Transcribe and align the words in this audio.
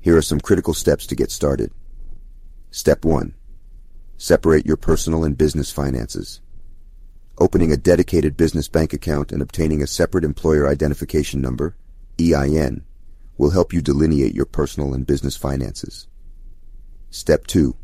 Here 0.00 0.16
are 0.16 0.22
some 0.22 0.40
critical 0.40 0.74
steps 0.74 1.06
to 1.06 1.14
get 1.14 1.30
started. 1.30 1.70
Step 2.72 3.04
1. 3.04 3.34
Separate 4.22 4.66
your 4.66 4.76
personal 4.76 5.24
and 5.24 5.38
business 5.38 5.72
finances. 5.72 6.42
Opening 7.38 7.72
a 7.72 7.78
dedicated 7.78 8.36
business 8.36 8.68
bank 8.68 8.92
account 8.92 9.32
and 9.32 9.40
obtaining 9.40 9.82
a 9.82 9.86
separate 9.86 10.24
employer 10.24 10.68
identification 10.68 11.40
number, 11.40 11.74
EIN, 12.20 12.84
will 13.38 13.48
help 13.48 13.72
you 13.72 13.80
delineate 13.80 14.34
your 14.34 14.44
personal 14.44 14.92
and 14.92 15.06
business 15.06 15.38
finances. 15.38 16.06
Step 17.08 17.46
2. 17.46 17.74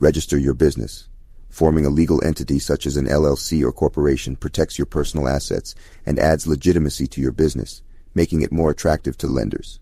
Register 0.00 0.36
your 0.36 0.52
business. 0.52 1.08
Forming 1.48 1.86
a 1.86 1.90
legal 1.90 2.24
entity 2.24 2.58
such 2.58 2.84
as 2.84 2.96
an 2.96 3.06
LLC 3.06 3.62
or 3.62 3.70
corporation 3.70 4.34
protects 4.34 4.80
your 4.80 4.86
personal 4.86 5.28
assets 5.28 5.76
and 6.04 6.18
adds 6.18 6.48
legitimacy 6.48 7.06
to 7.06 7.20
your 7.20 7.30
business, 7.30 7.82
making 8.16 8.42
it 8.42 8.50
more 8.50 8.72
attractive 8.72 9.16
to 9.18 9.28
lenders. 9.28 9.78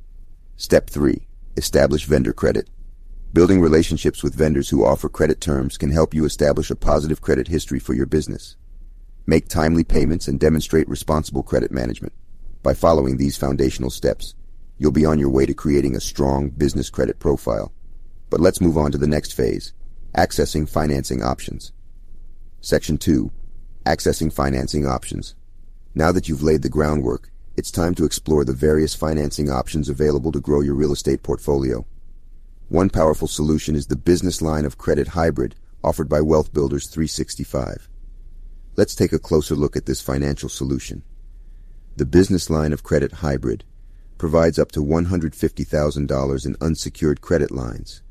Step 0.59 0.91
3. 0.91 1.27
Establish 1.57 2.05
vendor 2.05 2.35
credit. 2.35 2.69
Building 3.33 3.61
relationships 3.61 4.23
with 4.23 4.35
vendors 4.35 4.71
who 4.71 4.85
offer 4.85 5.09
credit 5.09 5.41
terms 5.41 5.77
can 5.77 5.91
help 5.91 6.15
you 6.15 6.25
establish 6.25 6.71
a 6.71 6.77
positive 6.77 7.21
credit 7.21 7.49
history 7.49 7.79
for 7.79 7.93
your 7.93 8.07
business. 8.07 8.57
Make 9.27 9.49
timely 9.49 9.85
payments 9.85 10.29
and 10.29 10.41
demonstrate 10.41 10.89
responsible 10.89 11.43
credit 11.43 11.71
management. 11.71 12.15
By 12.63 12.75
following 12.75 13.17
these 13.17 13.37
foundational 13.37 13.91
steps, 13.91 14.35
you'll 14.79 14.93
be 14.93 15.05
on 15.05 15.19
your 15.19 15.29
way 15.29 15.45
to 15.45 15.55
creating 15.55 15.97
a 15.97 16.01
strong 16.01 16.49
business 16.51 16.89
credit 16.89 17.19
profile. 17.19 17.73
But 18.31 18.41
let's 18.41 18.61
move 18.61 18.79
on 18.79 18.93
to 18.93 18.99
the 18.99 19.07
next 19.07 19.33
phase, 19.33 19.75
accessing 20.17 20.69
financing 20.69 21.23
options. 21.23 21.73
Section 22.61 22.97
2. 22.97 23.31
Accessing 23.85 24.33
financing 24.33 24.87
options. 24.87 25.35
Now 25.95 26.11
that 26.13 26.29
you've 26.29 26.43
laid 26.43 26.63
the 26.63 26.69
groundwork, 26.69 27.31
it's 27.57 27.71
time 27.71 27.95
to 27.97 28.05
explore 28.05 28.45
the 28.45 28.53
various 28.53 28.95
financing 28.95 29.51
options 29.51 29.89
available 29.89 30.33
to 30.33 30.41
grow 30.41 30.61
your 30.61 30.75
real 30.75 30.93
estate 30.93 31.23
portfolio. 31.23 31.85
One 32.69 32.91
powerful 32.91 33.29
solution 33.29 33.77
is 33.77 33.87
the 33.87 33.95
business 33.95 34.43
line 34.43 34.65
of 34.65 34.77
credit 34.77 35.09
hybrid 35.09 35.55
offered 35.85 36.09
by 36.09 36.21
Wealth 36.21 36.53
Builders 36.53 36.89
365. 36.89 37.89
Let's 38.77 38.97
take 38.97 39.13
a 39.13 39.21
closer 39.21 39.55
look 39.55 39.77
at 39.77 39.87
this 39.87 40.01
financial 40.01 40.49
solution. 40.49 41.05
The 41.97 42.05
business 42.05 42.51
line 42.51 42.73
of 42.73 42.83
credit 42.83 43.13
hybrid 43.13 43.63
provides 44.19 44.59
up 44.59 44.73
to 44.73 44.85
$150,000 44.85 46.47
in 46.47 46.57
unsecured 46.61 47.21
credit 47.21 47.53
lines. 47.53 48.03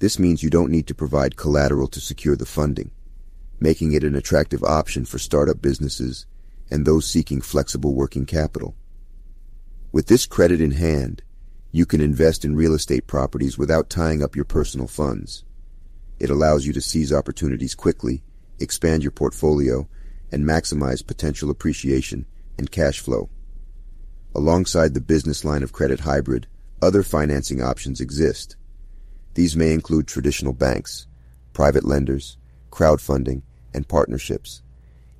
This 0.00 0.18
means 0.18 0.42
you 0.42 0.50
don't 0.50 0.72
need 0.72 0.88
to 0.88 0.94
provide 0.94 1.36
collateral 1.36 1.86
to 1.88 2.00
secure 2.00 2.34
the 2.34 2.44
funding, 2.44 2.90
making 3.60 3.92
it 3.92 4.02
an 4.02 4.16
attractive 4.16 4.64
option 4.64 5.04
for 5.04 5.20
startup 5.20 5.62
businesses 5.62 6.26
and 6.72 6.84
those 6.84 7.06
seeking 7.06 7.40
flexible 7.40 7.94
working 7.94 8.26
capital. 8.26 8.74
With 9.92 10.08
this 10.08 10.26
credit 10.26 10.60
in 10.60 10.72
hand, 10.72 11.22
you 11.76 11.84
can 11.84 12.00
invest 12.00 12.42
in 12.42 12.56
real 12.56 12.72
estate 12.72 13.06
properties 13.06 13.58
without 13.58 13.90
tying 13.90 14.22
up 14.22 14.34
your 14.34 14.46
personal 14.46 14.86
funds. 14.86 15.44
It 16.18 16.30
allows 16.30 16.64
you 16.64 16.72
to 16.72 16.80
seize 16.80 17.12
opportunities 17.12 17.74
quickly, 17.74 18.22
expand 18.58 19.02
your 19.02 19.10
portfolio, 19.10 19.86
and 20.32 20.42
maximize 20.42 21.06
potential 21.06 21.50
appreciation 21.50 22.24
and 22.56 22.70
cash 22.70 23.00
flow. 23.00 23.28
Alongside 24.34 24.94
the 24.94 25.02
business 25.02 25.44
line 25.44 25.62
of 25.62 25.74
credit 25.74 26.00
hybrid, 26.00 26.46
other 26.80 27.02
financing 27.02 27.60
options 27.60 28.00
exist. 28.00 28.56
These 29.34 29.54
may 29.54 29.74
include 29.74 30.08
traditional 30.08 30.54
banks, 30.54 31.06
private 31.52 31.84
lenders, 31.84 32.38
crowdfunding, 32.70 33.42
and 33.74 33.86
partnerships. 33.86 34.62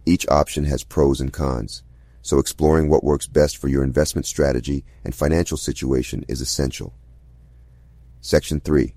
Each 0.06 0.26
option 0.28 0.64
has 0.64 0.84
pros 0.84 1.20
and 1.20 1.34
cons 1.34 1.82
so 2.26 2.40
exploring 2.40 2.88
what 2.88 3.04
works 3.04 3.28
best 3.28 3.56
for 3.56 3.68
your 3.68 3.84
investment 3.84 4.26
strategy 4.26 4.84
and 5.04 5.14
financial 5.14 5.56
situation 5.56 6.24
is 6.26 6.40
essential. 6.40 6.92
Section 8.20 8.58
3. 8.58 8.92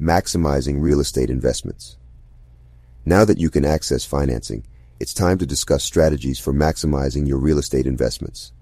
Maximizing 0.00 0.82
real 0.82 0.98
estate 0.98 1.30
investments. 1.30 1.96
Now 3.04 3.24
that 3.24 3.38
you 3.38 3.50
can 3.50 3.64
access 3.64 4.04
financing, 4.04 4.66
it's 4.98 5.14
time 5.14 5.38
to 5.38 5.46
discuss 5.46 5.84
strategies 5.84 6.40
for 6.40 6.52
maximizing 6.52 7.28
your 7.28 7.38
real 7.38 7.58
estate 7.58 7.86
investments. 7.86 8.52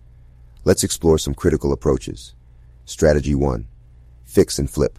Let's 0.65 0.85
explore 0.85 1.17
some 1.17 1.33
critical 1.33 1.73
approaches. 1.73 2.35
Strategy 2.85 3.35
1. 3.35 3.67
Fix 4.27 4.59
and 4.59 4.69
flip. 4.69 4.99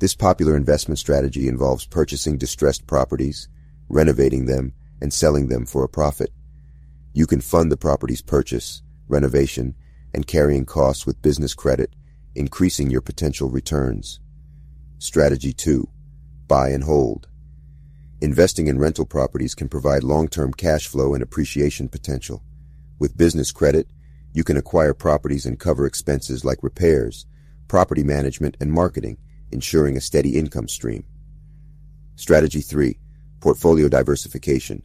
This 0.00 0.16
popular 0.16 0.56
investment 0.56 0.98
strategy 0.98 1.46
involves 1.46 1.86
purchasing 1.86 2.38
distressed 2.38 2.88
properties, 2.88 3.48
renovating 3.88 4.46
them, 4.46 4.72
and 5.00 5.12
selling 5.12 5.46
them 5.46 5.64
for 5.64 5.84
a 5.84 5.88
profit. 5.88 6.32
You 7.12 7.26
can 7.26 7.40
fund 7.40 7.72
the 7.72 7.76
property's 7.76 8.22
purchase, 8.22 8.82
renovation, 9.08 9.74
and 10.14 10.26
carrying 10.26 10.64
costs 10.64 11.06
with 11.06 11.22
business 11.22 11.54
credit, 11.54 11.94
increasing 12.34 12.90
your 12.90 13.00
potential 13.00 13.50
returns. 13.50 14.20
Strategy 14.98 15.52
2. 15.52 15.88
Buy 16.46 16.68
and 16.68 16.84
hold. 16.84 17.28
Investing 18.20 18.66
in 18.66 18.78
rental 18.78 19.06
properties 19.06 19.54
can 19.54 19.68
provide 19.68 20.04
long-term 20.04 20.52
cash 20.52 20.86
flow 20.86 21.14
and 21.14 21.22
appreciation 21.22 21.88
potential. 21.88 22.42
With 22.98 23.16
business 23.16 23.50
credit, 23.50 23.88
you 24.32 24.44
can 24.44 24.56
acquire 24.56 24.94
properties 24.94 25.46
and 25.46 25.58
cover 25.58 25.86
expenses 25.86 26.44
like 26.44 26.62
repairs, 26.62 27.26
property 27.66 28.04
management, 28.04 28.56
and 28.60 28.70
marketing, 28.70 29.16
ensuring 29.50 29.96
a 29.96 30.00
steady 30.00 30.38
income 30.38 30.68
stream. 30.68 31.04
Strategy 32.14 32.60
3. 32.60 32.98
Portfolio 33.40 33.88
diversification. 33.88 34.82